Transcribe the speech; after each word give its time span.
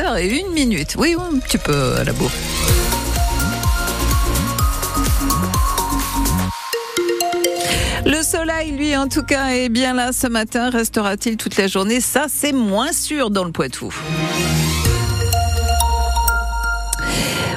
heure 0.00 0.16
et 0.16 0.26
une 0.26 0.50
minute. 0.52 0.96
Oui, 0.98 1.14
un 1.16 1.38
petit 1.38 1.56
peu 1.56 1.94
à 1.94 2.02
la 2.02 2.12
bourre. 2.12 2.32
Le 8.04 8.20
soleil, 8.24 8.72
lui, 8.72 8.96
en 8.96 9.06
tout 9.06 9.22
cas, 9.22 9.50
est 9.50 9.68
bien 9.68 9.94
là 9.94 10.10
ce 10.10 10.26
matin. 10.26 10.70
Restera-t-il 10.70 11.36
toute 11.36 11.56
la 11.56 11.68
journée? 11.68 12.00
Ça, 12.00 12.26
c'est 12.28 12.52
moins 12.52 12.90
sûr 12.90 13.30
dans 13.30 13.44
le 13.44 13.52
Poitou. 13.52 13.94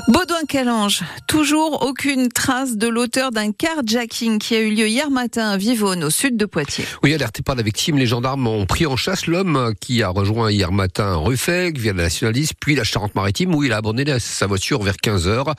Baudouin-Calange, 0.08 1.04
toujours 1.28 1.86
aucune 1.86 2.30
trace 2.30 2.78
de 2.78 2.88
l'auteur 2.88 3.32
d'un 3.32 3.52
carjacking 3.52 4.40
qui 4.40 4.56
a 4.56 4.62
eu 4.62 4.74
lieu 4.74 4.88
hier 4.88 5.12
matin 5.12 5.50
à 5.50 5.58
Vivonne, 5.58 6.02
au 6.06 6.10
sud 6.10 6.38
de 6.38 6.46
Poitiers. 6.46 6.86
Oui, 7.04 7.14
alerté 7.14 7.44
par 7.44 7.56
la 7.56 7.62
victime, 7.62 7.98
les 7.98 8.06
gendarmes 8.06 8.48
ont 8.48 8.66
pris 8.66 8.86
en 8.86 8.96
chasse 8.96 9.28
l'homme 9.28 9.74
qui 9.82 10.02
a 10.04 10.08
rejoint 10.08 10.50
hier 10.50 10.72
matin 10.72 11.16
Ruffec 11.16 11.78
via 11.78 11.92
la 11.92 12.04
nationaliste, 12.04 12.54
puis 12.58 12.74
la 12.76 12.86
Charente-Maritime, 12.86 13.54
où 13.54 13.66
il 13.66 13.74
a 13.74 13.78
abandonné 13.78 14.18
sa 14.20 14.48
voiture 14.48 14.82
vers 14.82 14.96
15 14.96 15.28
heures 15.28 15.54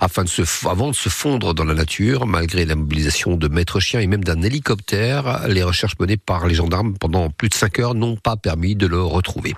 afin 0.00 0.24
de 0.24 0.30
se, 0.30 0.42
avant 0.66 0.88
de 0.88 0.96
se 0.96 1.10
fondre 1.10 1.52
dans 1.52 1.64
la 1.64 1.74
nature, 1.74 2.26
malgré 2.26 2.64
la 2.64 2.76
mobilisation 2.76 3.36
de 3.36 3.48
maîtres 3.48 3.80
chiens 3.80 4.00
et 4.00 4.06
même 4.06 4.24
d'un 4.24 4.40
hélicoptère. 4.40 5.46
Les 5.46 5.62
recherches 5.62 5.98
menées 6.00 6.16
par 6.16 6.46
les 6.46 6.54
gendarmes 6.54 6.94
pendant 6.98 7.28
plus 7.28 7.50
de 7.50 7.54
5 7.54 7.78
heures 7.80 7.94
n'ont 7.94 8.16
pas 8.16 8.36
permis 8.36 8.76
de 8.76 8.86
le 8.86 9.02
retrouver. 9.02 9.54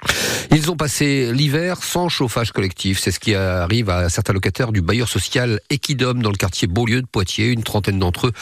Ils 0.51 0.69
ont 0.69 0.77
passé 0.77 1.33
l'hiver 1.33 1.85
sans 1.85 2.09
chauffage 2.09 2.51
collectif. 2.51 2.99
C'est 2.99 3.13
ce 3.13 3.21
qui 3.21 3.37
arrive 3.37 3.89
à 3.89 4.09
certains 4.09 4.32
locataires 4.33 4.73
du 4.73 4.81
bailleur 4.81 5.09
social 5.09 5.61
Equidom 5.71 6.15
dans 6.15 6.31
le 6.31 6.37
quartier 6.37 6.69
Beaulieu 6.69 7.03
de 7.03 7.07
Poitiers. 7.07 7.49
Une 7.49 7.63
trentaine 7.63 7.99
d'entre 7.99 8.29
eux 8.29 8.33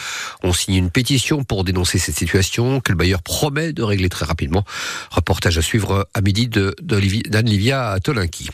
ont 0.43 0.53
signé 0.53 0.77
une 0.77 0.89
pétition 0.89 1.43
pour 1.43 1.63
dénoncer 1.63 1.97
cette 1.97 2.17
situation 2.17 2.79
que 2.79 2.91
le 2.91 2.97
bailleur 2.97 3.21
promet 3.21 3.73
de 3.73 3.83
régler 3.83 4.09
très 4.09 4.25
rapidement. 4.25 4.63
Reportage 5.09 5.57
à 5.57 5.61
suivre 5.61 6.07
à 6.13 6.21
midi 6.21 6.47
d'Anne-Livia 6.47 7.97
Tolinki. 8.03 8.49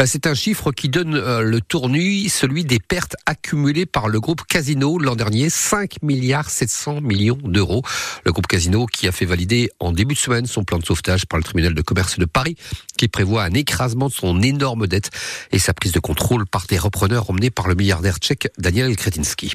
Euh, 0.00 0.04
c'est 0.06 0.26
un 0.26 0.34
chiffre 0.34 0.72
qui 0.72 0.88
donne 0.88 1.14
euh, 1.14 1.42
le 1.42 1.60
tournuis, 1.60 2.28
celui 2.28 2.64
des 2.64 2.78
pertes 2.78 3.16
accumulées 3.26 3.86
par 3.86 4.08
le 4.08 4.20
groupe 4.20 4.42
Casino 4.48 4.98
l'an 4.98 5.16
dernier, 5.16 5.50
5 5.50 6.02
milliards 6.02 6.50
700 6.50 7.00
millions 7.00 7.38
d'euros. 7.42 7.82
Le 8.24 8.32
groupe 8.32 8.46
Casino 8.46 8.86
qui 8.86 9.08
a 9.08 9.12
fait 9.12 9.24
valider 9.24 9.70
en 9.80 9.92
début 9.92 10.14
de 10.14 10.18
semaine 10.18 10.46
son 10.46 10.64
plan 10.64 10.78
de 10.78 10.84
sauvetage 10.84 11.26
par 11.26 11.38
le 11.38 11.44
tribunal 11.44 11.74
de 11.74 11.82
commerce 11.82 12.18
de 12.18 12.24
Paris 12.24 12.56
qui 12.96 13.08
prévoit 13.08 13.44
un 13.44 13.52
écrasement 13.52 14.08
de 14.08 14.12
son 14.12 14.40
énorme 14.42 14.86
dette 14.86 15.10
et 15.50 15.58
sa 15.58 15.74
prise 15.74 15.92
de 15.92 16.00
contrôle 16.00 16.46
par 16.46 16.66
des 16.66 16.78
repreneurs 16.78 17.30
emmenés 17.30 17.50
par 17.50 17.68
le 17.68 17.74
milliardaire 17.74 18.18
tchèque 18.18 18.48
Daniel 18.58 18.94
Kretinsky. 18.96 19.54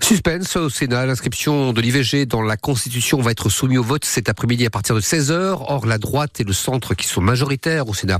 Suspense 0.00 0.56
au 0.56 0.70
Sénat, 0.70 1.06
l'inscription 1.06 1.72
de 1.72 1.80
l'IVG 1.80 2.26
dans 2.26 2.42
la 2.42 2.56
Constitution 2.56 3.20
va 3.20 3.32
être 3.32 3.48
soumise 3.48 3.78
au 3.78 3.82
vote 3.82 4.04
cet 4.04 4.28
après-midi 4.28 4.66
à 4.66 4.70
partir 4.70 4.94
de 4.94 5.00
16h. 5.00 5.64
Or, 5.68 5.86
la 5.86 5.98
droite 5.98 6.40
et 6.40 6.44
le 6.44 6.52
centre 6.52 6.94
qui 6.94 7.06
sont 7.06 7.20
majoritaires 7.20 7.88
au 7.88 7.94
Sénat 7.94 8.18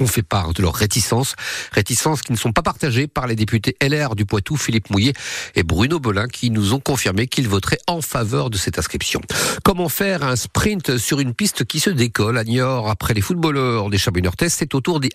ont 0.00 0.06
fait 0.06 0.22
part 0.22 0.54
de 0.54 0.62
leurs 0.62 0.74
réticences, 0.74 1.34
réticences 1.72 2.22
qui 2.22 2.32
ne 2.32 2.36
sont 2.36 2.52
pas 2.52 2.62
partagées 2.62 3.06
par 3.06 3.26
les 3.26 3.36
députés 3.36 3.76
LR 3.82 4.14
du 4.14 4.24
Poitou, 4.24 4.56
Philippe 4.56 4.90
Mouillet 4.90 5.12
et 5.54 5.62
Bruno 5.62 6.00
Belin, 6.00 6.28
qui 6.28 6.50
nous 6.50 6.72
ont 6.72 6.80
confirmé 6.80 7.26
qu'ils 7.26 7.48
voteraient 7.48 7.78
en 7.86 8.00
faveur 8.00 8.48
de 8.48 8.56
cette 8.56 8.78
inscription. 8.78 9.20
Comment 9.64 9.88
faire 9.88 10.22
un 10.22 10.36
sprint 10.36 10.96
sur 10.96 11.20
une 11.20 11.34
piste 11.34 11.64
qui 11.64 11.78
se 11.78 11.90
décolle 11.90 12.38
à 12.38 12.44
Niort 12.44 12.88
après 12.88 13.12
les 13.12 13.20
footballeurs 13.20 13.90
des 13.90 13.98
Chabonneurtes 13.98 14.48
C'est 14.48 14.74
au 14.74 14.80
tour 14.80 14.98
des, 14.98 15.10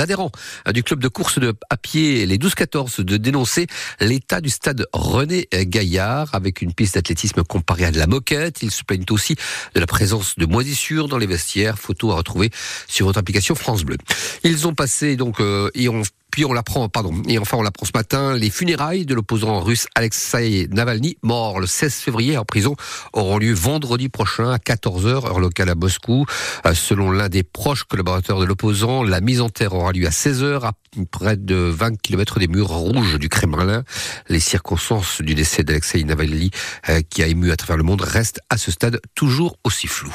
adhérents 0.00 0.32
du 0.72 0.82
club 0.82 1.00
de 1.00 1.08
course 1.08 1.38
de, 1.38 1.54
à 1.70 1.76
pied, 1.76 2.26
les 2.26 2.38
12-14, 2.38 3.02
de 3.02 3.16
dénoncer 3.16 3.66
l'état 4.00 4.40
du 4.40 4.50
stade 4.50 4.86
René 4.92 5.48
Gaillard 5.52 6.34
avec 6.34 6.60
une 6.60 6.74
piste 6.74 6.94
d'athlétisme 6.96 7.44
comparée 7.44 7.84
à 7.84 7.90
de 7.92 7.98
la 7.98 8.06
moquette. 8.06 8.62
Ils 8.62 8.70
se 8.70 8.82
plaignent 8.82 9.04
aussi 9.10 9.36
de 9.74 9.80
la 9.80 9.86
présence 9.86 10.34
de 10.36 10.46
moisissures 10.46 11.08
dans 11.08 11.18
les 11.18 11.26
vestiaires. 11.26 11.78
Photo 11.78 12.10
à 12.10 12.16
retrouver 12.16 12.50
sur 12.88 13.06
votre 13.06 13.18
application 13.18 13.54
France 13.54 13.84
Bleu. 13.84 13.96
Ils 14.44 14.66
ont 14.66 14.74
passé 14.74 15.16
donc 15.16 15.40
euh, 15.40 15.70
et 15.74 15.88
puis 16.30 16.44
on 16.44 16.52
l'apprend, 16.52 16.88
pardon, 16.88 17.22
et 17.26 17.38
enfin 17.38 17.56
on 17.56 17.62
l'apprend 17.62 17.86
ce 17.86 17.92
matin, 17.94 18.36
les 18.36 18.50
funérailles 18.50 19.06
de 19.06 19.14
l'opposant 19.14 19.60
russe 19.60 19.86
Alexei 19.94 20.68
Navalny, 20.70 21.16
mort 21.22 21.58
le 21.58 21.66
16 21.66 21.94
février 21.94 22.36
en 22.36 22.44
prison, 22.44 22.76
auront 23.12 23.38
lieu 23.38 23.54
vendredi 23.54 24.08
prochain 24.08 24.50
à 24.50 24.58
14h, 24.58 25.26
heure 25.26 25.40
locale 25.40 25.70
à 25.70 25.74
Moscou. 25.74 26.26
Euh, 26.66 26.74
selon 26.74 27.10
l'un 27.10 27.28
des 27.28 27.42
proches 27.42 27.84
collaborateurs 27.84 28.40
de 28.40 28.44
l'opposant, 28.44 29.02
la 29.02 29.20
mise 29.20 29.40
en 29.40 29.48
terre 29.48 29.74
aura 29.74 29.92
lieu 29.92 30.06
à 30.06 30.10
16h, 30.10 30.64
à 30.64 30.72
près 31.10 31.36
de 31.36 31.54
20 31.54 32.00
km 32.00 32.38
des 32.38 32.48
murs 32.48 32.68
rouges 32.68 33.18
du 33.18 33.28
Kremlin. 33.28 33.84
Les 34.28 34.40
circonstances 34.40 35.22
du 35.22 35.34
décès 35.34 35.62
d'Alexei 35.64 36.04
Navalny, 36.04 36.50
euh, 36.88 37.00
qui 37.08 37.22
a 37.22 37.26
ému 37.26 37.50
à 37.50 37.56
travers 37.56 37.76
le 37.76 37.84
monde, 37.84 38.02
restent 38.02 38.40
à 38.50 38.58
ce 38.58 38.70
stade 38.70 39.00
toujours 39.14 39.56
aussi 39.64 39.86
floues. 39.86 40.14